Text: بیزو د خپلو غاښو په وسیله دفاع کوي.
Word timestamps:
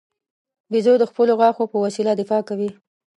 بیزو 0.71 0.93
د 0.99 1.03
خپلو 1.11 1.31
غاښو 1.39 1.63
په 1.71 1.77
وسیله 1.85 2.11
دفاع 2.21 2.41
کوي. 2.49 2.69